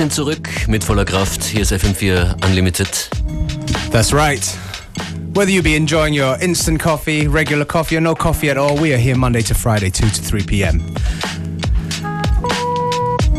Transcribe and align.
sind 0.00 0.14
zurück 0.14 0.48
mit 0.66 0.82
voller 0.82 1.04
Kraft. 1.04 1.44
Hier 1.44 1.60
ist 1.60 1.74
FM4 1.74 2.42
Unlimited. 2.46 3.10
That's 3.92 4.14
right. 4.14 4.40
Whether 5.34 5.50
you 5.50 5.62
be 5.62 5.76
enjoying 5.76 6.18
your 6.18 6.40
instant 6.40 6.80
coffee, 6.80 7.26
regular 7.26 7.66
coffee, 7.66 7.98
or 7.98 8.00
no 8.00 8.14
coffee 8.14 8.48
at 8.48 8.56
all, 8.56 8.78
we 8.80 8.94
are 8.94 8.98
here 8.98 9.14
Monday 9.14 9.42
to 9.42 9.52
Friday, 9.52 9.90
2 9.90 10.08
to 10.08 10.22
3 10.22 10.42
p.m. 10.46 10.80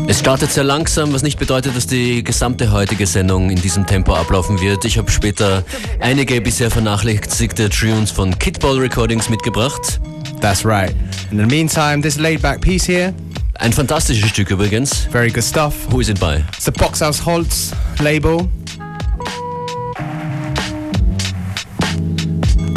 Es 0.06 0.20
startet 0.20 0.52
sehr 0.52 0.62
langsam, 0.62 1.12
was 1.12 1.24
nicht 1.24 1.36
bedeutet, 1.36 1.74
dass 1.76 1.88
die 1.88 2.22
gesamte 2.22 2.70
heutige 2.70 3.08
Sendung 3.08 3.50
in 3.50 3.60
diesem 3.60 3.84
Tempo 3.84 4.14
ablaufen 4.14 4.60
wird. 4.60 4.84
Ich 4.84 4.98
habe 4.98 5.10
später 5.10 5.64
einige 5.98 6.40
bisher 6.40 6.70
vernachlässigte 6.70 7.70
Tunes 7.70 8.12
von 8.12 8.38
Kidball 8.38 8.78
Recordings 8.78 9.28
mitgebracht. 9.28 10.00
That's 10.40 10.64
right. 10.64 10.94
In 11.32 11.38
the 11.38 11.46
meantime, 11.46 12.02
this 12.02 12.20
laid 12.20 12.40
back 12.40 12.60
piece 12.60 12.86
here, 12.86 13.12
Ein 13.62 13.72
fantastisches 13.72 14.28
Stück 14.28 14.50
übrigens. 14.50 15.06
very 15.12 15.30
good 15.30 15.44
stuff. 15.44 15.86
Who 15.92 16.00
is 16.00 16.08
it 16.08 16.18
by? 16.18 16.42
It's 16.56 16.64
the 16.64 16.72
Boxhaus 16.72 17.24
Holz 17.24 17.72
label. 18.00 18.48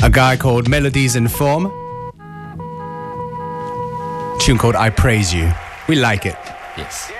A 0.03 0.09
guy 0.11 0.37
called 0.37 0.69
Melodies 0.69 1.15
in 1.15 1.27
Form. 1.27 1.71
Tune 4.37 4.59
called 4.59 4.75
I 4.75 4.91
Praise 4.91 5.33
You. 5.33 5.51
We 5.87 5.95
like 5.95 6.27
it. 6.27 6.37
Yes. 6.77 7.11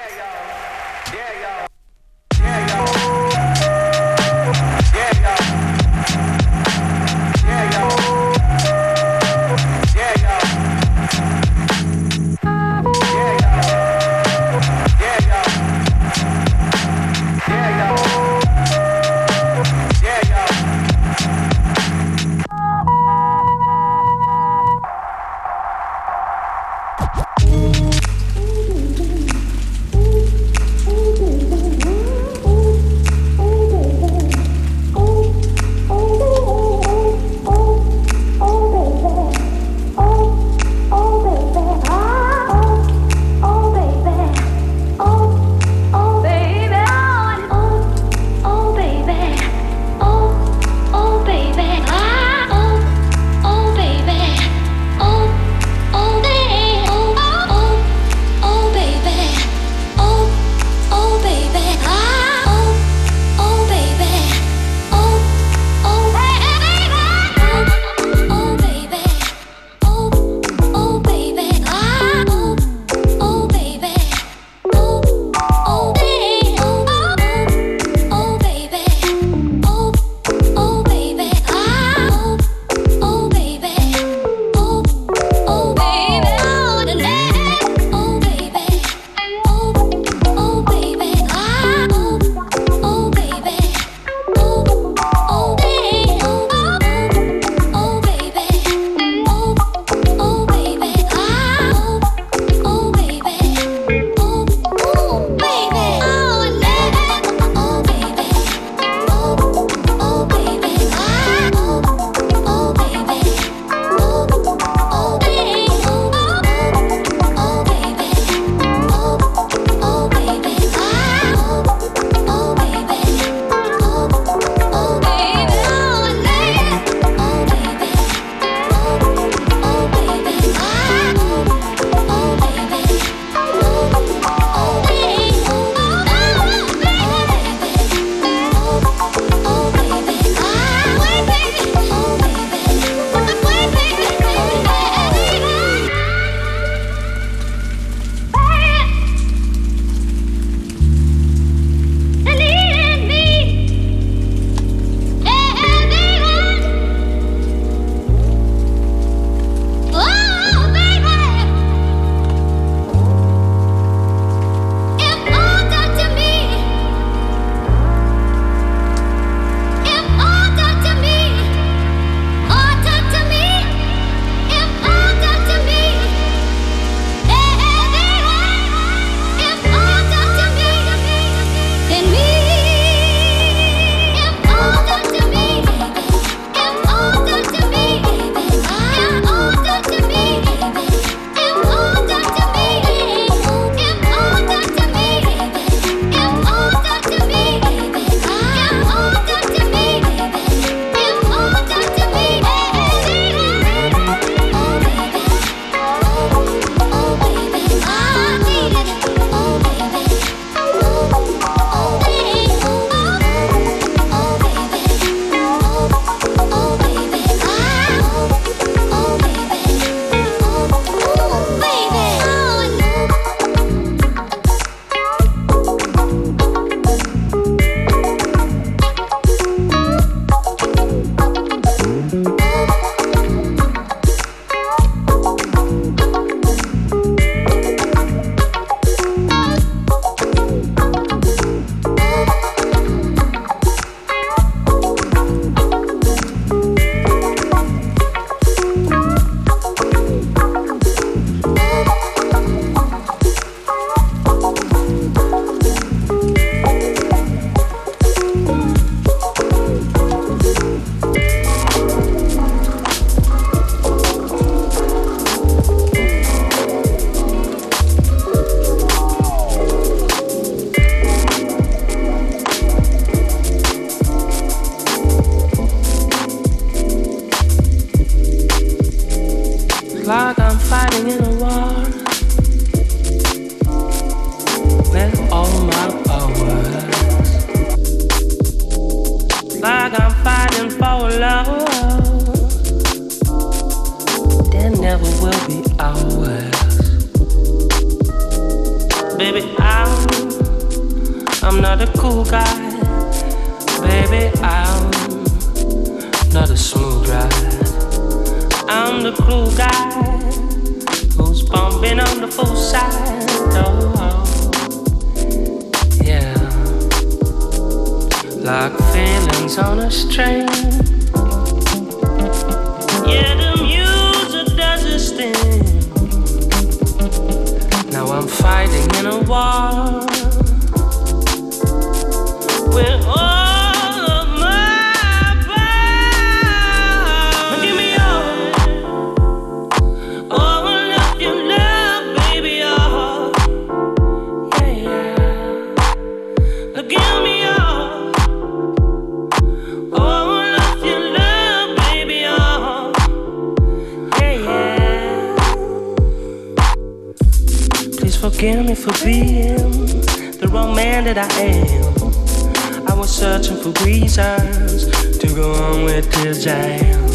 I 361.18 361.28
am. 361.42 362.88
I 362.88 362.94
was 362.94 363.10
searching 363.10 363.56
for 363.58 363.72
reasons 363.86 364.88
to 365.20 365.28
go 365.34 365.54
on 365.54 365.86
with 365.86 366.12
this 366.12 366.44
jam. 366.44 367.06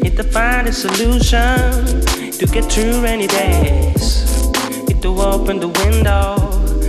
Need 0.00 0.16
to 0.16 0.24
find 0.24 0.66
a 0.66 0.72
solution 0.72 2.00
to 2.32 2.46
get 2.46 2.64
through 2.70 3.02
rainy 3.02 3.28
days. 3.28 4.50
Need 4.88 5.02
to 5.02 5.08
open 5.20 5.60
the 5.60 5.68
window 5.68 6.36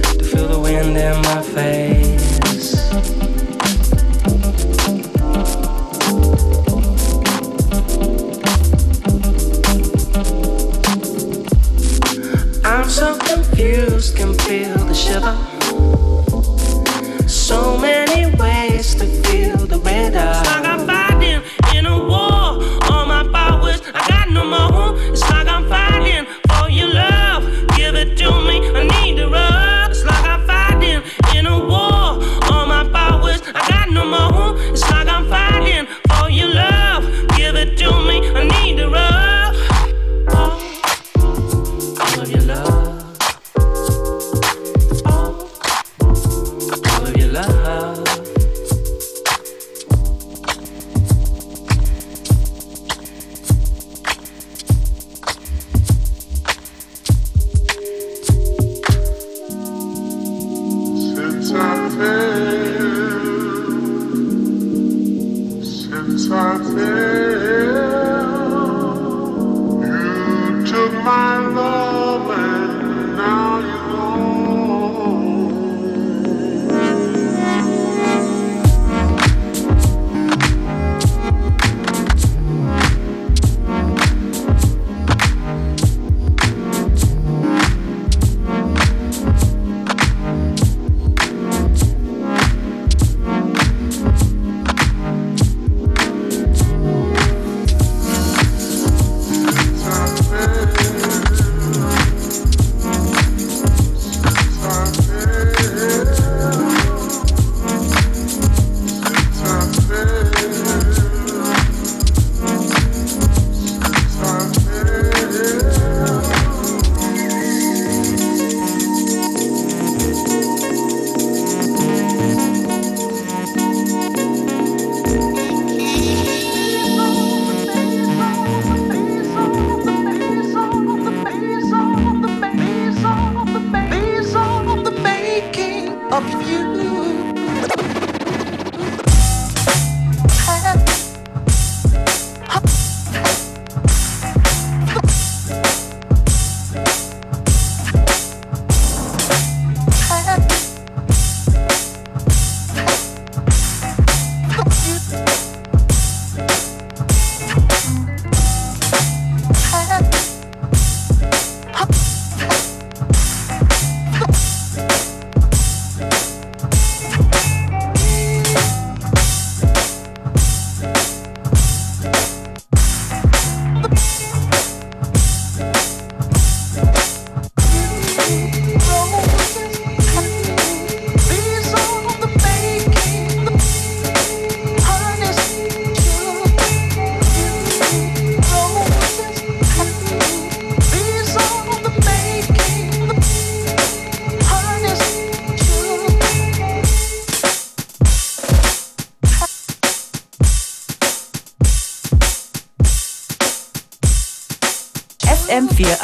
to 0.01 0.23
feel 0.23 0.47
the 0.47 0.59
wind 0.59 0.97
in 0.97 1.21
my 1.21 1.41
face. 1.41 1.94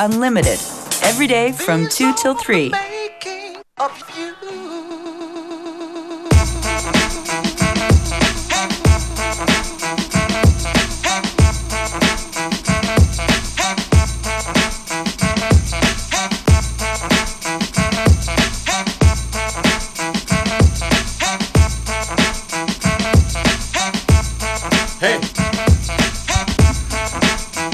Unlimited. 0.04 0.58
Every 1.04 1.28
day 1.28 1.52
from 1.52 1.88
2 1.88 2.16
till 2.16 2.34
3. 2.34 2.72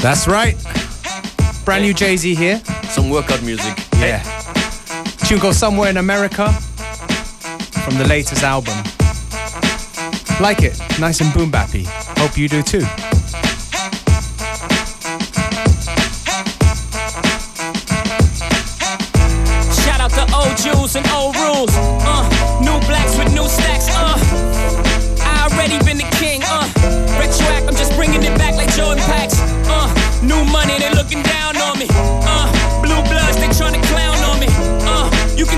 That's 0.01 0.27
right. 0.27 0.76
Brand 1.67 1.83
new 1.83 1.93
Jay 1.93 2.15
Z 2.15 2.33
here. 2.33 2.61
Some 2.91 3.09
workout 3.09 3.43
music. 3.43 3.77
Yeah. 3.95 4.23
Tune 5.27 5.37
called 5.37 5.53
Somewhere 5.53 5.89
in 5.89 5.97
America 5.97 6.49
from 7.83 7.97
the 7.97 8.05
latest 8.07 8.41
album. 8.41 8.73
Like 10.39 10.63
it. 10.63 10.79
Nice 10.97 11.19
and 11.19 11.33
boom 11.33 11.51
bappy. 11.51 11.85
Hope 12.19 12.37
you 12.37 12.47
do 12.47 12.63
too. 12.63 12.85
Shout 19.83 19.99
out 19.99 20.11
to 20.11 20.23
old 20.33 20.55
Jews 20.55 20.95
and 20.95 21.05
old 21.09 21.35
rules. 21.35 21.75
Uh, 21.75 22.23
new 22.61 22.79
blacks 22.87 23.17
with 23.17 23.33
new 23.33 23.49
stacks. 23.49 23.89
Uh, 23.89 24.15
I 25.19 25.49
already 25.51 25.83
been 25.83 25.97
the 25.97 26.07
king. 26.15 26.41
Uh, 26.45 26.63
retroact, 27.19 27.67
I'm 27.67 27.75
just 27.75 27.93
bringing 27.97 28.23
it 28.23 28.37
back 28.37 28.55
like 28.55 28.73
Jordan 28.73 29.03
Packs. 29.03 29.26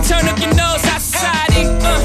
Turn 0.09 0.25
up 0.25 0.41
your 0.41 0.49
nose, 0.57 0.81
high 0.89 0.97
society. 0.97 1.69
Uh, 1.85 2.01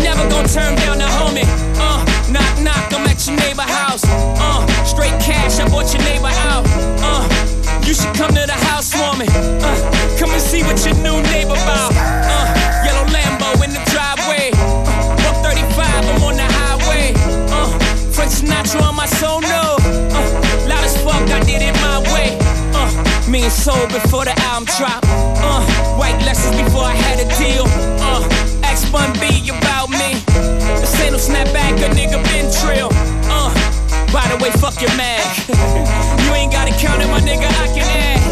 never 0.00 0.24
gonna 0.32 0.48
turn 0.48 0.72
down 0.80 0.96
the 0.96 1.04
homie. 1.04 1.44
Uh, 1.76 2.00
knock 2.32 2.56
knock, 2.64 2.88
I'm 2.88 3.04
at 3.04 3.20
your 3.28 3.36
neighbor 3.36 3.68
house. 3.68 4.00
Uh, 4.08 4.64
straight 4.88 5.12
cash, 5.20 5.60
I 5.60 5.68
bought 5.68 5.92
your 5.92 6.00
neighbor 6.08 6.32
out. 6.48 6.64
Uh, 7.04 7.28
you 7.84 7.92
should 7.92 8.16
come 8.16 8.32
to 8.32 8.48
the 8.48 8.58
house 8.72 8.88
for 8.96 9.12
me. 9.20 9.28
Uh, 9.60 9.76
come 10.16 10.32
and 10.32 10.40
see 10.40 10.64
what 10.64 10.80
your 10.88 10.96
new 11.04 11.20
neighbor 11.28 11.52
about. 11.52 11.92
Uh, 11.92 12.48
yellow 12.80 13.04
Lambo 13.12 13.52
in 13.60 13.76
the 13.76 13.82
driveway. 13.92 14.48
Uh, 14.56 15.44
135, 15.44 15.84
I'm 15.84 16.24
on 16.24 16.40
the 16.40 16.48
highway. 16.48 17.12
Uh, 17.52 17.68
Frank 18.16 18.32
Sinatra 18.32 18.80
on 18.88 18.96
my 18.96 19.04
sono. 19.20 19.76
Uh, 20.16 20.64
loud 20.64 20.80
as 20.80 20.96
fuck, 21.04 21.28
I 21.28 21.44
did 21.44 21.60
it 21.60 21.76
my 21.84 22.00
way. 22.08 22.40
Uh, 22.72 22.88
me 23.28 23.44
and 23.44 23.52
soul 23.52 23.84
before 23.92 24.24
the 24.24 24.32
album 24.48 24.64
drop. 24.80 25.03
Lessons 26.24 26.56
before 26.56 26.84
I 26.84 26.94
had 26.94 27.20
a 27.20 27.28
deal. 27.36 27.64
Uh, 28.00 28.24
X 28.64 28.88
Bun 28.90 29.12
B 29.20 29.48
about 29.50 29.90
me. 29.90 30.16
This 30.80 31.00
ain't 31.00 31.12
no 31.12 31.18
snapback, 31.18 31.76
a 31.84 31.88
nigga 31.92 32.18
been 32.32 32.48
trill. 32.50 32.88
Uh, 33.28 33.52
by 34.12 34.24
the 34.32 34.38
way, 34.42 34.50
fuck 34.56 34.80
your 34.80 34.94
mag. 34.96 35.20
you 36.24 36.30
ain't 36.32 36.52
gotta 36.52 36.72
count 36.80 37.02
it, 37.02 37.08
my 37.08 37.20
nigga, 37.20 37.46
I 37.60 37.66
can 37.76 37.84
add. 37.84 38.24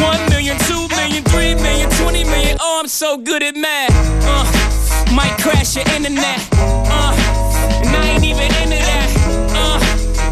One 0.00 0.20
million, 0.30 0.56
two 0.66 0.88
million, 0.96 1.22
three 1.24 1.54
million, 1.56 1.90
twenty 2.00 2.24
million. 2.24 2.56
Oh, 2.60 2.80
I'm 2.80 2.88
so 2.88 3.18
good 3.18 3.42
at 3.42 3.54
math. 3.54 3.92
Uh, 4.24 4.44
might 5.14 5.36
crash 5.38 5.76
your 5.76 5.86
internet. 5.94 6.40
Uh, 6.56 7.12
and 7.84 7.94
I 7.94 8.16
ain't 8.16 8.24
even 8.24 8.48
into 8.64 8.80
that. 8.80 9.08
Uh, 9.52 9.78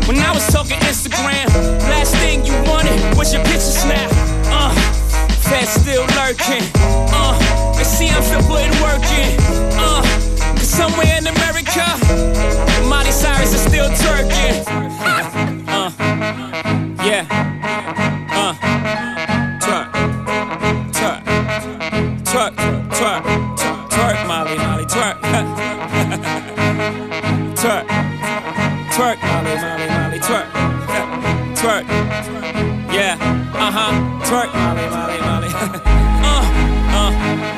when 0.09 0.18
I 0.18 0.32
was 0.32 0.47
talking 0.49 0.78
Instagram, 0.88 1.47
last 1.92 2.16
thing 2.16 2.44
you 2.47 2.54
wanted 2.64 2.97
was 3.18 3.35
your 3.35 3.44
picture 3.44 3.76
snap. 3.85 4.30
Fed 5.50 5.66
still 5.66 6.07
lurking. 6.14 6.62
Uh, 7.12 7.75
they 7.76 7.83
see 7.83 8.09
I'm 8.09 8.23
still 8.23 8.40
putting 8.42 8.71
work 8.80 9.02
in. 9.19 9.37
Uh, 9.75 10.00
cause 10.54 10.69
somewhere 10.69 11.19
in 11.19 11.26
America, 11.26 11.85
Miley 12.88 13.11
Cyrus 13.11 13.52
is 13.52 13.61
still 13.61 13.90
twerking. 13.90 14.64
Uh, 15.73 15.90
yeah. 17.04 17.25
Uh, 18.30 18.80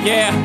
yeah, 0.04 0.41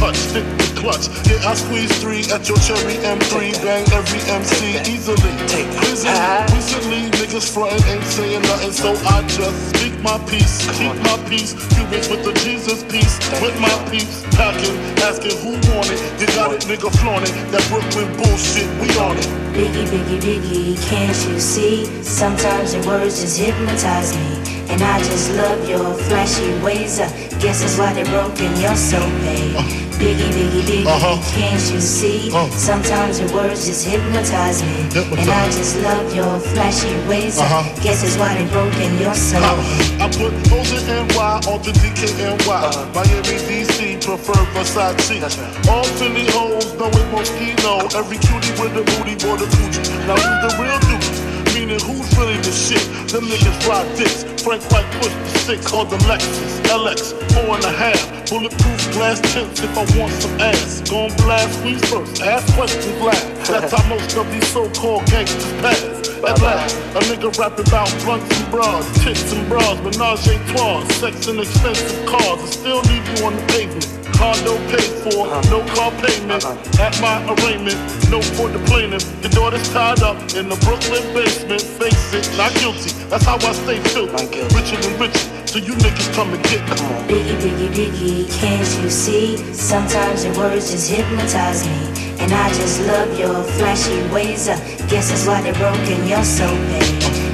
Starsky 0.00 0.08
and 0.08 0.16
stick 0.16 0.44
the 0.56 0.80
clutch. 0.80 1.06
Yeah, 1.28 1.50
I 1.50 1.54
squeeze 1.54 1.92
three 2.00 2.24
at 2.32 2.48
your 2.48 2.56
cherry 2.64 2.96
M3, 3.04 3.52
bang 3.62 3.84
every 3.92 4.20
MC 4.32 4.80
easily. 4.88 5.32
Prison, 5.76 6.12
recently 6.56 7.10
niggas 7.20 7.52
frontin' 7.52 7.84
ain't 7.84 8.04
saying 8.04 8.42
nothing, 8.42 8.72
so 8.72 8.96
I 9.08 9.22
just 9.28 9.76
speak 9.76 9.92
my 10.00 10.16
peace, 10.24 10.64
keep 10.78 10.96
my 11.04 11.16
peace. 11.28 11.52
Cubans 11.76 12.08
with 12.08 12.24
the 12.24 12.32
Jesus 12.40 12.82
peace, 12.84 13.18
with 13.42 13.58
my 13.60 13.72
peace, 13.90 14.24
packing, 14.36 14.76
asking 15.04 15.36
who 15.44 15.52
want 15.76 15.90
it. 15.92 16.00
You 16.20 16.26
got 16.32 16.52
it, 16.52 16.62
nigga, 16.64 16.90
flaunt 17.00 17.28
it. 17.28 17.34
That 17.52 17.64
Brooklyn 17.68 18.08
bullshit, 18.16 18.68
we 18.80 18.88
on 18.96 19.16
it. 19.18 19.28
Biggie, 19.52 19.84
biggie, 19.92 20.20
biggie, 20.20 20.88
can't 20.88 21.16
you 21.28 21.38
see? 21.38 21.84
Sometimes 22.02 22.74
your 22.74 22.86
words 22.86 23.20
just 23.20 23.38
hypnotize 23.38 24.16
me. 24.16 24.60
And 24.70 24.80
I 24.82 24.98
just 25.00 25.30
love 25.32 25.68
your 25.68 25.94
flashy 26.08 26.48
ways. 26.62 27.00
I 27.00 27.08
guess 27.40 27.60
that's 27.60 27.76
why 27.76 27.92
they're 27.92 28.04
broken, 28.06 28.48
you're 28.60 28.76
so 28.76 28.98
paid. 29.20 29.89
Biggie, 30.00 30.32
biggie, 30.32 30.62
biggie, 30.64 30.86
Uh-huh. 30.86 31.20
can't 31.36 31.60
you 31.70 31.78
see? 31.80 32.30
Uh. 32.32 32.48
Sometimes 32.56 33.20
your 33.20 33.30
words 33.34 33.66
just 33.66 33.84
hypnotize 33.86 34.62
me. 34.62 34.88
And 35.20 35.28
I 35.28 35.44
just 35.52 35.76
love 35.82 36.14
your 36.16 36.40
flashy 36.40 36.88
ways. 37.06 37.38
I 37.38 37.44
Uh-huh. 37.44 37.82
guess 37.84 38.02
it's 38.02 38.16
why 38.16 38.32
they're 38.34 38.48
broken, 38.48 38.98
you're 38.98 39.14
so 39.14 39.36
I 39.36 40.08
put 40.08 40.32
O's 40.56 40.72
and 40.72 40.88
NY 41.12 41.40
on 41.52 41.60
the 41.62 41.72
DKNY. 41.76 42.62
Miami, 42.94 43.36
DC, 43.46 44.00
prefer 44.00 44.40
Versace. 44.56 45.20
All 45.68 45.84
Philly 46.00 46.26
hoes 46.32 46.72
know 46.80 46.88
it 46.88 47.06
Moschino. 47.12 47.94
Every 47.94 48.16
cutie 48.16 48.52
with 48.56 48.80
a 48.80 48.82
booty, 48.88 49.14
boy, 49.20 49.36
the 49.36 49.46
coochie. 49.52 49.84
Now 50.08 50.16
who's 50.16 50.40
the 50.44 50.50
real 50.62 50.78
dude? 50.88 51.29
Meaning 51.54 51.80
who's 51.80 52.08
really 52.16 52.36
the 52.38 52.52
shit? 52.52 52.82
Them 53.10 53.24
niggas 53.24 53.62
fly 53.62 53.82
dicks. 53.96 54.24
Frank 54.42 54.62
White 54.70 54.90
pushed 55.00 55.18
the 55.18 55.38
stick 55.38 55.62
called 55.62 55.90
the 55.90 55.98
Lexus 56.08 56.60
LX, 56.70 57.12
four 57.32 57.56
and 57.56 57.64
a 57.64 57.72
half. 57.72 58.00
Bulletproof 58.30 58.92
glass 58.92 59.20
tints 59.32 59.60
if 59.60 59.76
I 59.76 59.84
want 59.98 60.12
some 60.12 60.40
ass. 60.40 60.82
Gon' 60.88 61.14
blast 61.16 61.64
we 61.64 61.74
first, 61.74 62.22
ask 62.22 62.46
questions 62.54 63.00
last. 63.00 63.26
That's 63.50 63.72
how 63.72 63.88
most 63.88 64.16
of 64.16 64.30
these 64.30 64.46
so-called 64.48 65.04
gangsters 65.06 65.52
pass. 65.60 66.08
At 66.20 66.40
last, 66.40 66.76
a 66.94 67.00
nigga 67.10 67.36
rapping 67.38 67.66
about 67.66 67.88
blunts 68.04 68.38
and 68.38 68.50
bras, 68.50 69.04
tits 69.04 69.32
and 69.32 69.48
bras, 69.48 69.78
menage 69.80 70.28
a 70.28 70.38
trois, 70.52 70.86
sex 71.00 71.26
and 71.26 71.40
expensive 71.40 72.06
cars, 72.06 72.40
and 72.40 72.52
still 72.52 72.80
leave 72.82 73.18
you 73.18 73.26
on 73.26 73.34
the 73.34 73.42
pavement. 73.48 73.99
Condo 74.20 74.60
paid 74.68 74.92
for, 75.00 75.24
uh-huh. 75.24 75.40
no 75.48 75.64
car 75.72 75.90
payment. 76.04 76.44
Uh-huh. 76.44 76.84
At 76.84 76.92
my 77.00 77.24
arraignment, 77.24 77.80
no 78.12 78.20
for 78.36 78.52
the 78.52 78.60
plaintiff. 78.68 79.08
Your 79.24 79.32
daughter's 79.32 79.66
tied 79.72 80.02
up 80.02 80.20
in 80.36 80.52
the 80.52 80.60
Brooklyn 80.60 81.00
basement. 81.16 81.62
Face 81.62 82.12
it, 82.12 82.28
not 82.36 82.52
guilty. 82.60 82.92
That's 83.08 83.24
how 83.24 83.40
I 83.40 83.52
stay 83.56 83.80
filthy. 83.80 84.44
Richer 84.52 84.76
than 84.76 85.00
richer. 85.00 85.24
So 85.48 85.56
you 85.58 85.72
niggas 85.72 86.12
come 86.12 86.34
and 86.34 86.42
get 86.44 86.60
come 86.68 86.84
on. 86.92 87.08
Biggie, 87.08 87.40
biggie, 87.40 87.72
biggie, 87.72 88.30
can't 88.38 88.84
you 88.84 88.90
see? 88.90 89.38
Sometimes 89.54 90.26
your 90.26 90.36
words 90.36 90.70
just 90.70 90.90
hypnotize 90.90 91.64
me. 91.66 91.80
And 92.20 92.30
I 92.30 92.48
just 92.50 92.78
love 92.86 93.18
your 93.18 93.42
flashy 93.56 94.02
ways. 94.12 94.50
I 94.50 94.56
guess 94.92 95.08
that's 95.08 95.26
why 95.26 95.40
they're 95.40 95.54
broken, 95.54 96.06
you're 96.06 96.22
so 96.24 96.46
paid. 96.68 97.29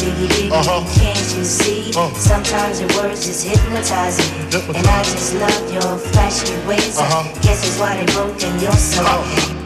Biggie, 0.00 0.26
biggie, 0.28 0.48
biggie, 0.48 0.52
Uh-huh. 0.52 1.00
can't 1.00 1.36
you 1.36 1.44
see? 1.44 1.92
Uh. 1.94 2.10
Sometimes 2.14 2.80
your 2.80 2.88
words 2.96 3.26
just 3.26 3.46
hypnotize 3.46 4.16
me. 4.18 4.76
And 4.78 4.86
I 4.86 5.02
just 5.04 5.34
love 5.34 5.72
your 5.72 5.98
flashy 5.98 6.54
ways. 6.66 6.98
I 6.98 7.04
Uh-huh. 7.04 7.28
guess 7.42 7.60
that's 7.62 7.78
why 7.78 7.96
they're 7.96 8.14
broken, 8.16 8.58
you're 8.60 8.72
so 8.72 9.02
Uh. 9.04 9.22
paid. 9.34 9.59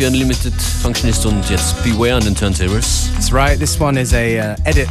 FM4 0.00 0.06
Unlimited 0.06 0.54
Functionist 0.82 1.26
und 1.26 1.48
jetzt 1.50 1.82
Beware 1.82 2.16
an 2.16 2.24
den 2.24 2.34
Turntables. 2.34 3.10
That's 3.12 3.32
right. 3.32 3.58
This 3.58 3.78
one 3.78 3.98
is 4.00 4.14
a 4.14 4.38
uh, 4.38 4.56
edit 4.64 4.88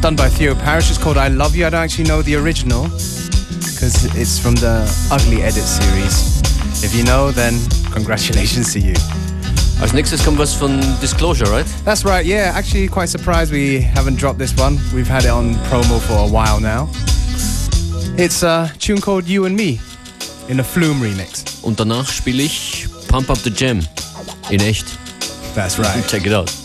done 0.00 0.14
by 0.14 0.28
Theo 0.28 0.54
Parrish. 0.54 0.90
It's 0.90 0.98
called 0.98 1.16
I 1.16 1.28
Love 1.28 1.56
You. 1.56 1.66
I 1.66 1.70
don't 1.70 1.82
actually 1.82 2.08
know 2.08 2.22
the 2.22 2.36
original 2.36 2.84
because 2.84 4.04
it's 4.16 4.38
from 4.38 4.54
the 4.56 4.86
Ugly 5.10 5.42
Edit 5.42 5.64
series. 5.64 6.40
If 6.84 6.94
you 6.94 7.04
know, 7.04 7.32
then 7.32 7.54
congratulations 7.92 8.72
to 8.74 8.80
you. 8.80 8.94
Als 9.80 9.92
nächstes 9.92 10.24
kommt 10.24 10.38
was 10.38 10.54
von 10.54 10.80
Disclosure, 11.00 11.50
right? 11.50 11.66
That's 11.84 12.04
right. 12.04 12.24
Yeah, 12.24 12.52
actually, 12.54 12.86
quite 12.88 13.08
surprised 13.08 13.52
we 13.52 13.80
haven't 13.80 14.18
dropped 14.18 14.38
this 14.38 14.54
one. 14.56 14.78
We've 14.94 15.10
had 15.10 15.24
it 15.24 15.30
on 15.30 15.54
promo 15.68 15.98
for 15.98 16.18
a 16.18 16.28
while 16.28 16.60
now. 16.60 16.88
It's 18.16 18.42
a 18.44 18.70
tune 18.78 19.00
called 19.00 19.26
You 19.26 19.46
and 19.46 19.56
Me 19.56 19.80
in 20.48 20.60
a 20.60 20.64
Flume 20.64 21.00
remix. 21.00 21.44
Und 21.62 21.80
danach 21.80 22.08
spiele 22.08 22.42
ich 22.42 22.86
Pump 23.08 23.28
Up 23.28 23.38
the 23.38 23.50
Jam. 23.50 23.80
In 24.48 24.60
echt. 24.60 24.98
That's 25.54 25.78
right. 25.78 26.06
Check 26.06 26.26
it 26.26 26.32
out. 26.32 26.61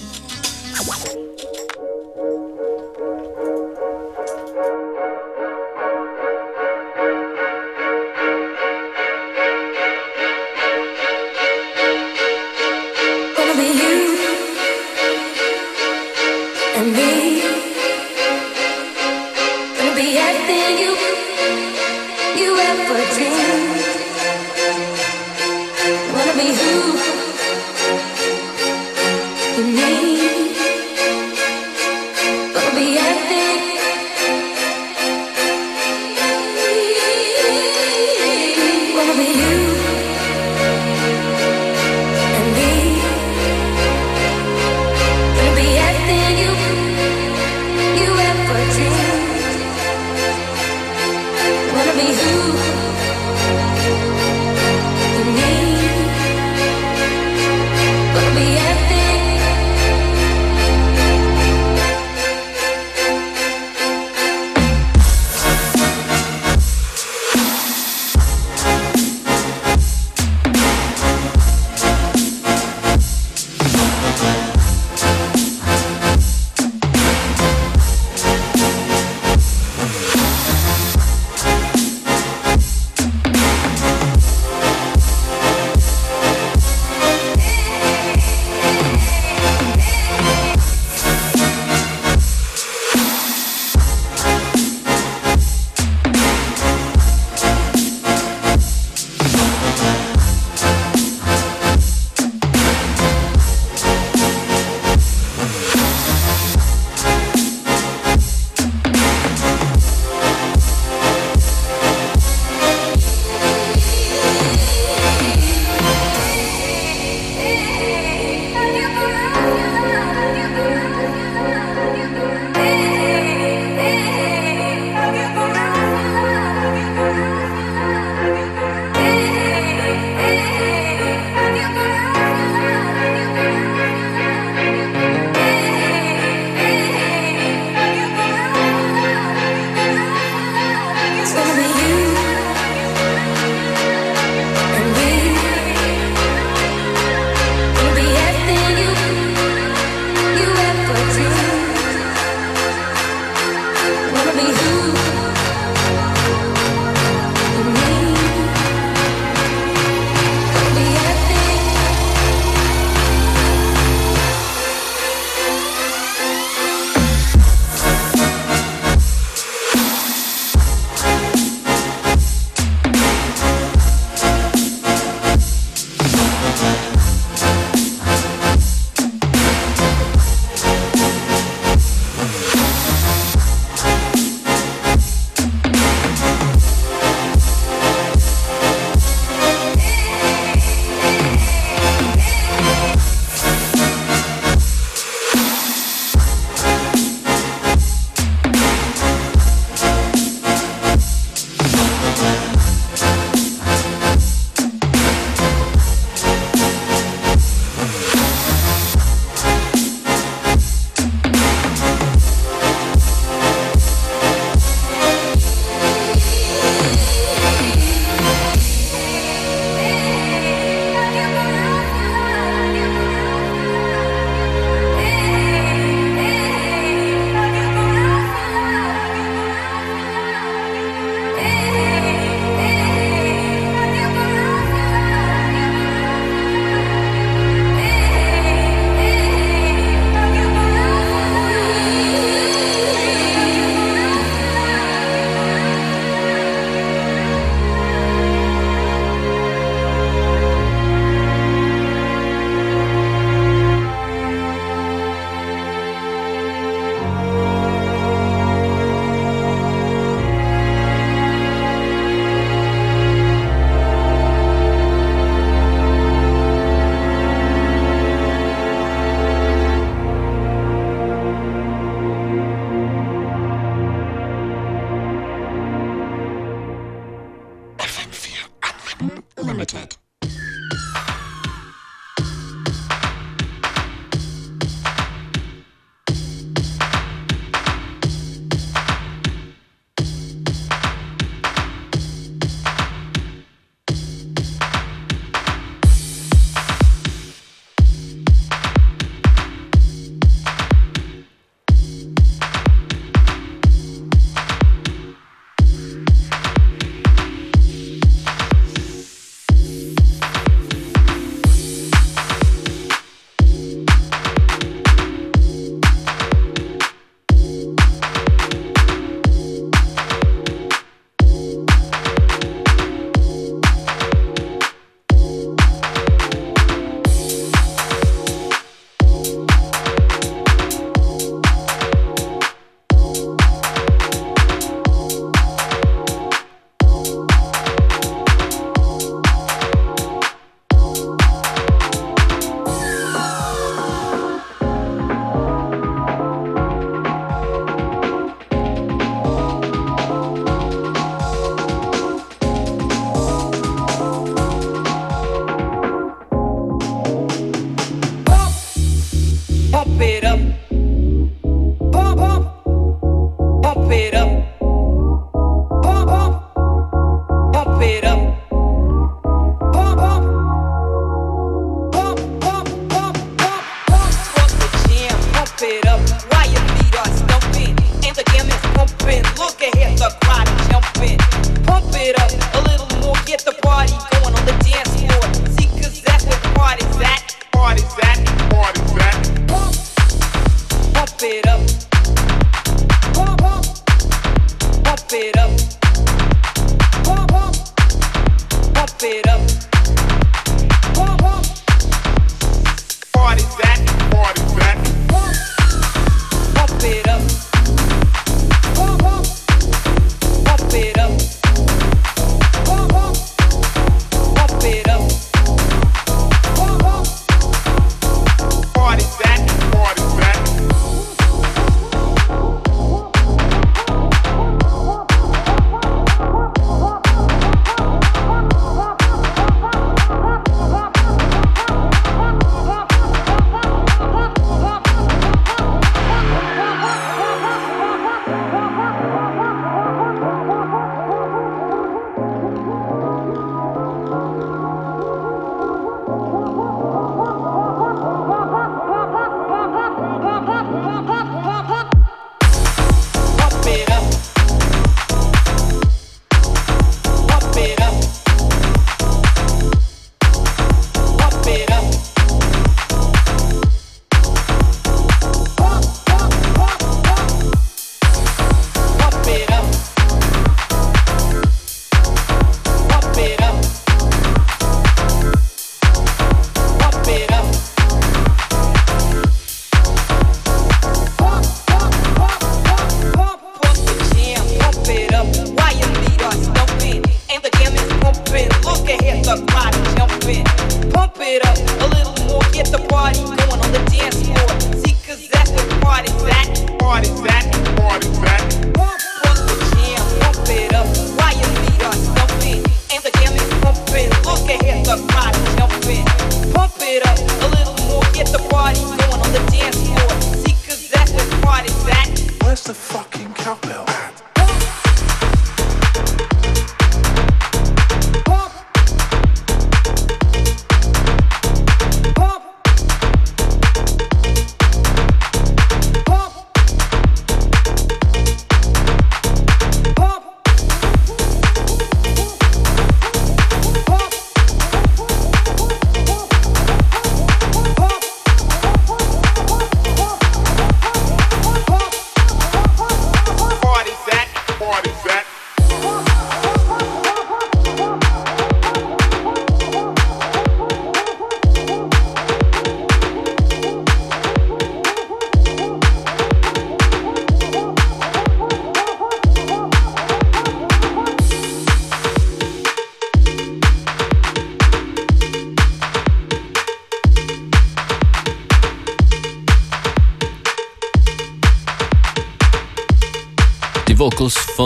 Vocals 512.68 512.97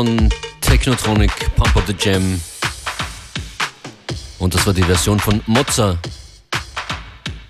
von 0.02 0.30
Technotronic 0.62 1.32
Pump 1.56 1.78
Up 1.78 1.84
the 1.86 1.94
Jam 1.96 2.42
Und 4.40 4.56
das 4.56 4.66
war 4.66 4.74
die 4.74 4.82
Version 4.82 5.20
von 5.20 5.42
Mozza. 5.46 5.96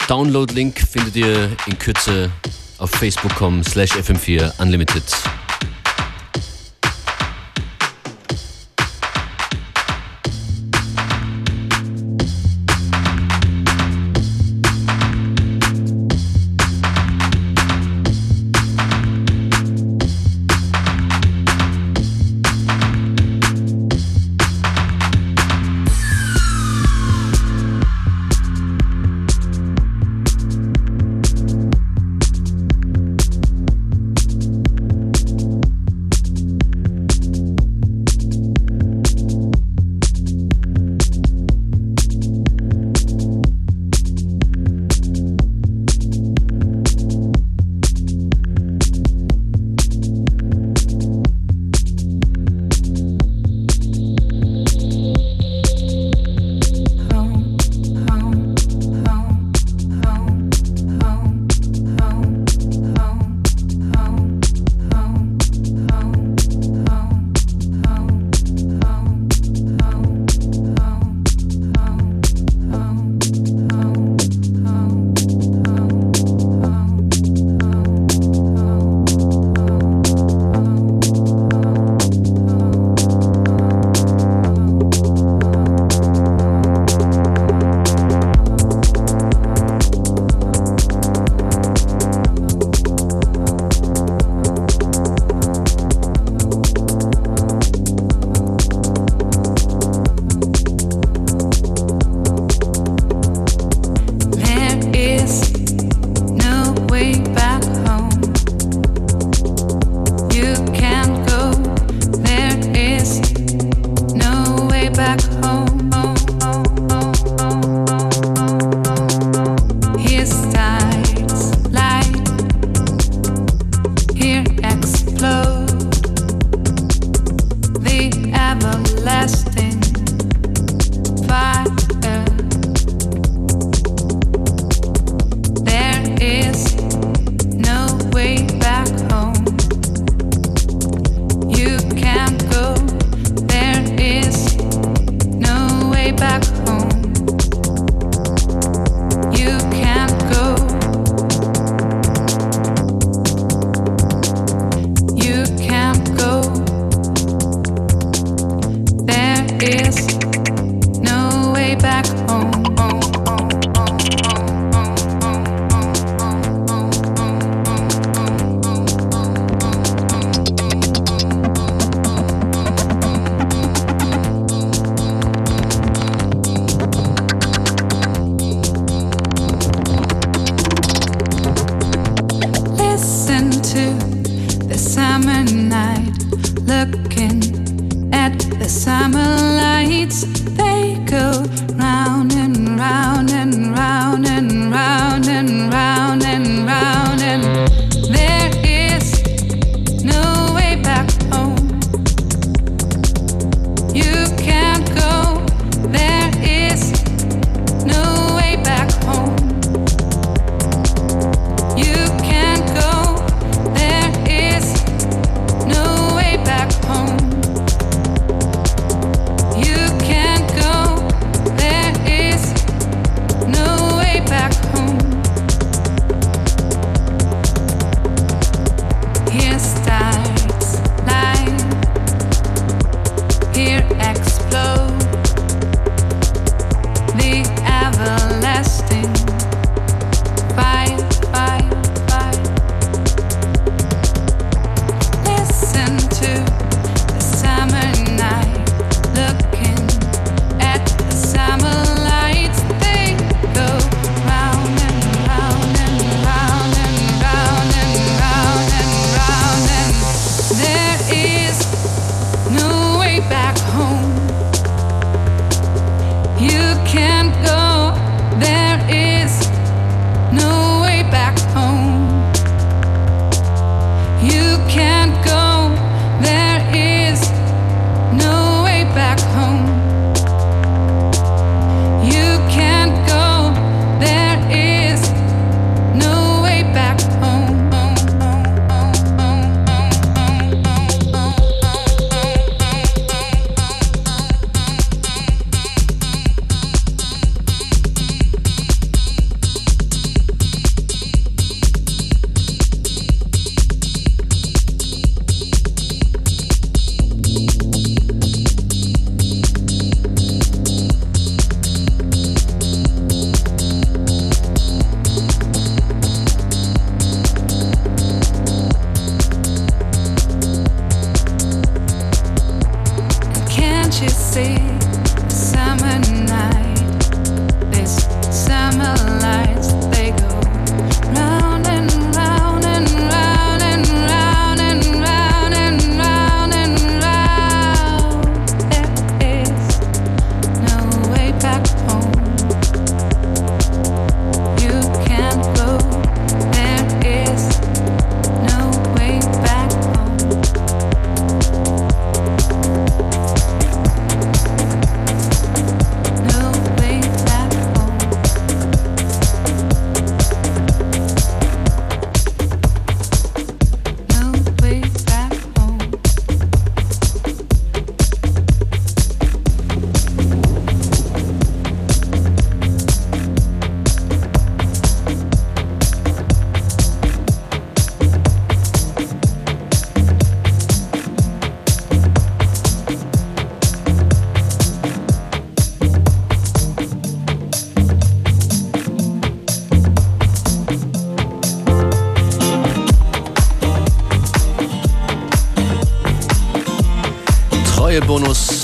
Download-Link 0.09 0.77
findet 0.77 1.15
ihr 1.15 1.49
in 1.67 1.79
Kürze 1.79 2.29
auf 2.77 2.91
facebook.com 2.91 3.63
slash 3.63 3.91
fm4 3.93 4.51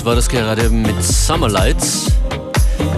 war 0.08 0.14
das 0.14 0.28
gerade 0.30 0.70
mit 0.70 1.04
Summerlights. 1.04 2.06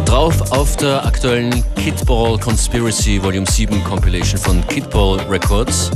Drauf 0.04 0.52
auf 0.52 0.76
der 0.76 1.04
aktuellen 1.04 1.64
Kidball 1.74 2.38
Conspiracy 2.38 3.20
Volume 3.20 3.50
7 3.50 3.82
Compilation 3.82 4.38
von 4.38 4.64
Kidball 4.68 5.18
Records. 5.28 5.90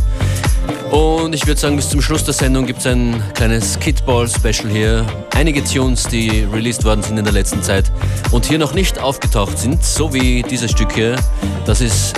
Und 0.90 1.32
ich 1.32 1.46
würde 1.46 1.60
sagen, 1.60 1.76
bis 1.76 1.88
zum 1.88 2.02
Schluss 2.02 2.24
der 2.24 2.34
Sendung 2.34 2.66
gibt 2.66 2.80
es 2.80 2.88
ein 2.88 3.22
kleines 3.34 3.78
Kidball-Special 3.78 4.68
hier. 4.68 5.06
Einige 5.36 5.62
Tunes, 5.62 6.02
die 6.02 6.48
released 6.52 6.84
worden 6.84 7.04
sind 7.04 7.16
in 7.16 7.24
der 7.24 7.34
letzten 7.34 7.62
Zeit 7.62 7.92
und 8.32 8.44
hier 8.44 8.58
noch 8.58 8.74
nicht 8.74 8.98
aufgetaucht 8.98 9.56
sind, 9.56 9.84
so 9.84 10.12
wie 10.12 10.42
dieses 10.42 10.72
Stück 10.72 10.90
hier. 10.94 11.14
Das 11.64 11.80
ist 11.80 12.12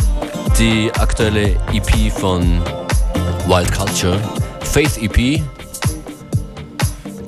die 0.59 0.91
aktuelle 0.99 1.51
EP 1.71 2.11
von 2.11 2.63
Wild 3.47 3.71
Culture, 3.73 4.19
Faith 4.61 4.97
EP. 5.03 5.43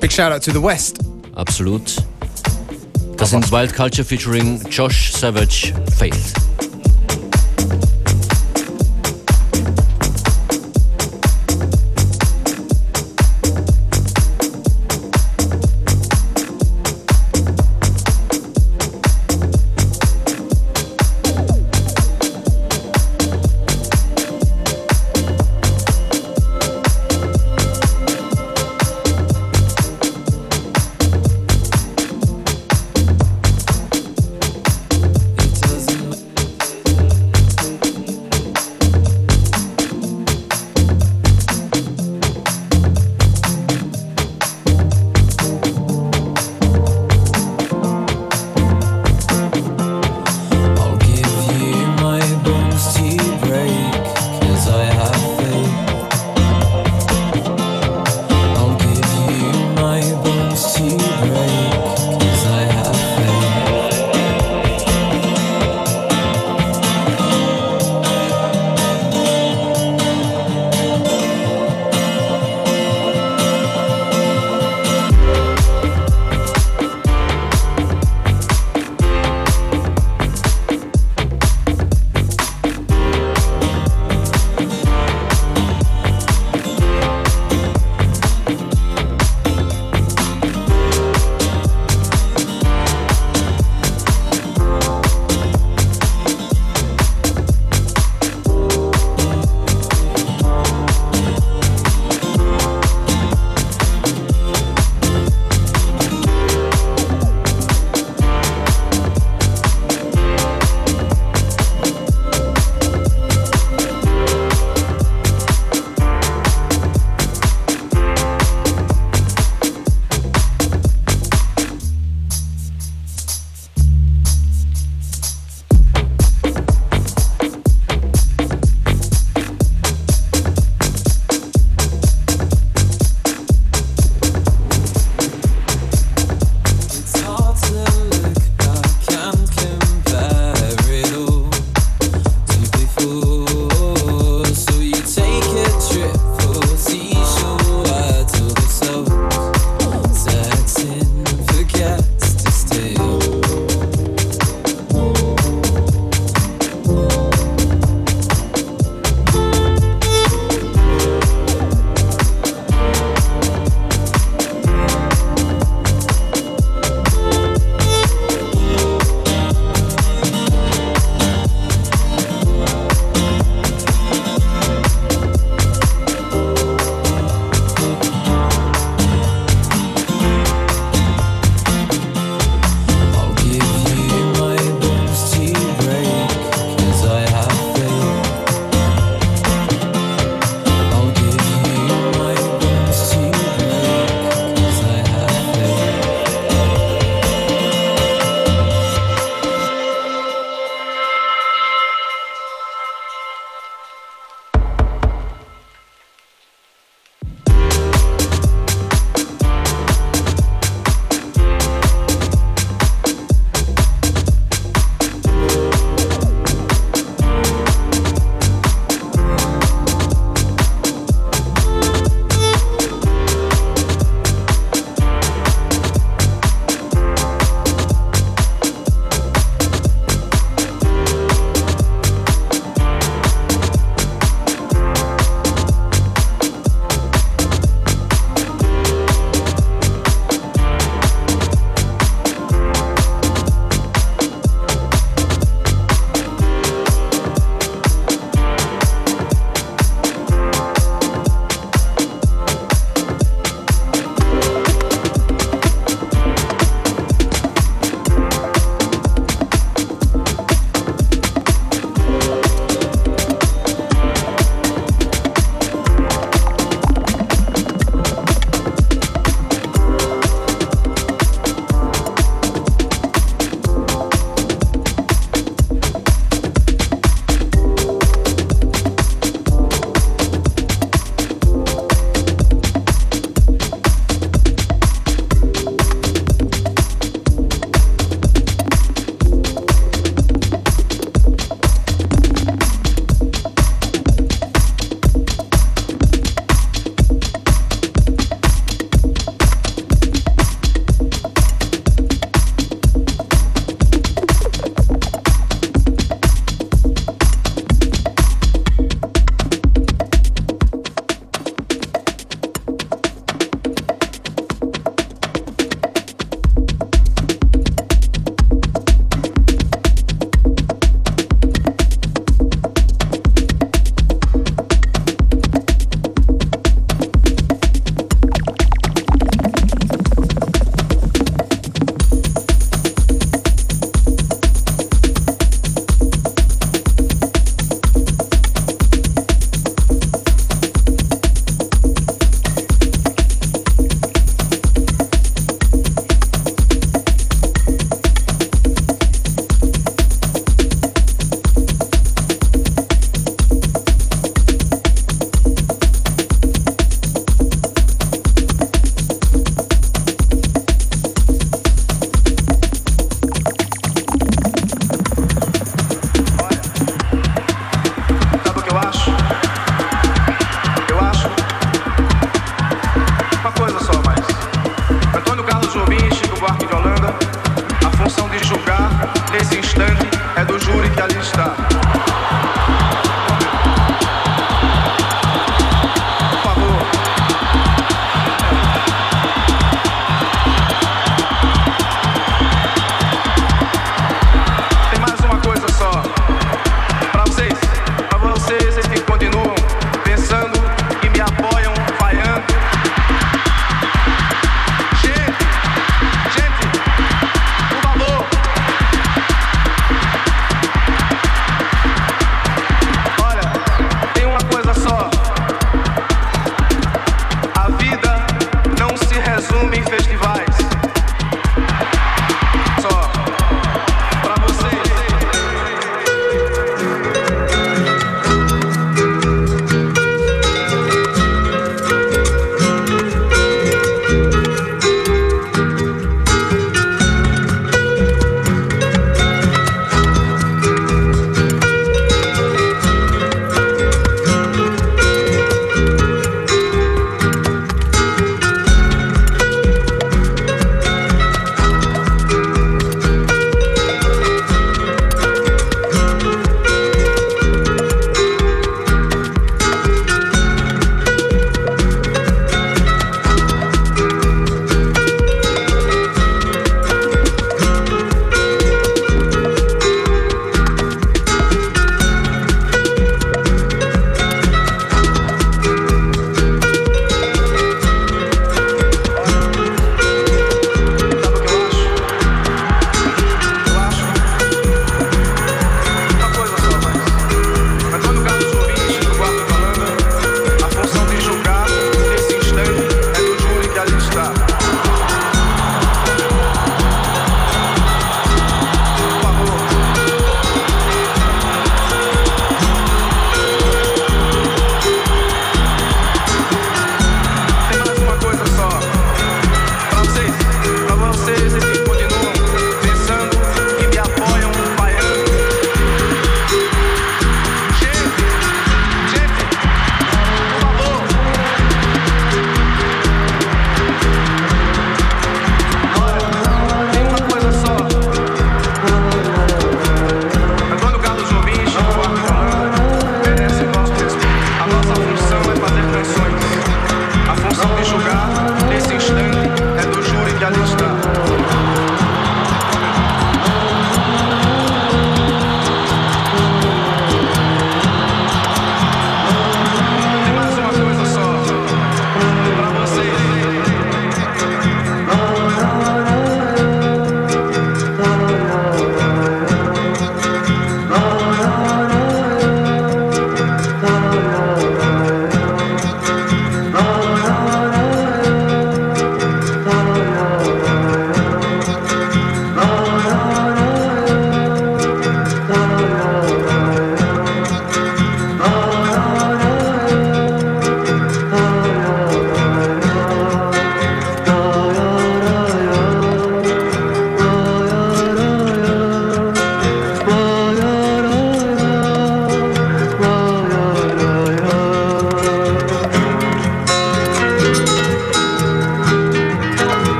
Big 0.00 0.10
shout 0.10 0.32
out 0.32 0.42
to 0.42 0.50
the 0.50 0.62
West. 0.62 1.07
Absolut. 1.38 2.02
Das 3.16 3.30
sind 3.30 3.52
Wild 3.52 3.72
Culture 3.72 4.04
featuring 4.04 4.60
Josh 4.70 5.12
Savage, 5.12 5.72
Faith. 5.96 6.37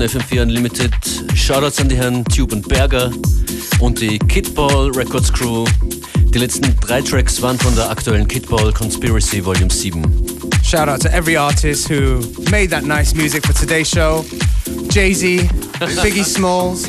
Minuten 0.00 0.18
FM4 0.18 0.42
Unlimited. 0.42 0.92
Shoutouts 1.34 1.78
an 1.78 1.88
die 1.90 1.96
Herren 1.96 2.24
Tube 2.24 2.52
und 2.52 2.66
Berger 2.66 3.10
und 3.80 4.00
die 4.00 4.18
Kittball 4.18 4.90
Records 4.92 5.30
Crew. 5.30 5.66
Die 6.32 6.38
letzten 6.38 6.74
drei 6.80 7.02
Tracks 7.02 7.42
waren 7.42 7.58
von 7.58 7.74
der 7.74 7.90
aktuellen 7.90 8.26
Kittball 8.26 8.72
Conspiracy 8.72 9.44
Volume 9.44 9.70
7. 9.70 10.02
Shout 10.64 10.88
out 10.88 11.02
to 11.02 11.08
every 11.08 11.36
artist 11.36 11.90
who 11.90 12.20
made 12.50 12.70
that 12.70 12.84
nice 12.84 13.14
music 13.14 13.46
for 13.46 13.52
today's 13.52 13.90
show. 13.90 14.24
Jay-Z, 14.88 15.48
Biggie 16.02 16.24
Smalls, 16.24 16.88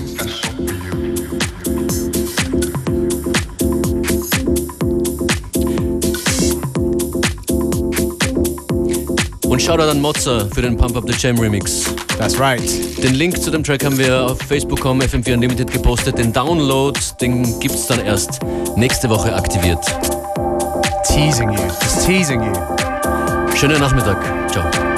Shoutout 9.71 9.89
an 9.89 10.01
Mozza 10.01 10.49
für 10.53 10.61
den 10.63 10.75
Pump 10.75 10.97
Up 10.97 11.05
the 11.07 11.13
Jam 11.17 11.39
Remix. 11.39 11.85
That's 12.17 12.37
right. 12.37 12.61
Den 13.01 13.13
Link 13.13 13.41
zu 13.41 13.49
dem 13.51 13.63
Track 13.63 13.85
haben 13.85 13.97
wir 13.97 14.25
auf 14.25 14.37
Facebook.com 14.39 14.99
FM4 14.99 15.35
Unlimited 15.35 15.71
gepostet. 15.71 16.17
Den 16.17 16.33
Download, 16.33 16.99
den 17.21 17.57
gibt's 17.61 17.87
dann 17.87 18.05
erst 18.05 18.41
nächste 18.75 19.09
Woche 19.09 19.33
aktiviert. 19.33 19.79
Teasing 21.07 21.51
you, 21.53 21.63
just 21.81 22.05
teasing 22.05 22.43
you. 22.43 22.53
Schönen 23.55 23.79
Nachmittag. 23.79 24.17
Ciao. 24.51 24.90